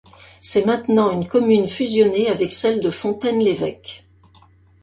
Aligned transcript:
C'est 0.41 0.65
maintenant 0.65 1.11
une 1.11 1.27
commune 1.27 1.67
fusionnée 1.67 2.27
avec 2.27 2.53
celle 2.53 2.79
de 2.79 2.89
Fontaine-l'Évêque. 2.89 4.07